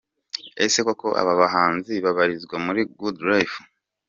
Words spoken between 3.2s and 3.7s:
Life?.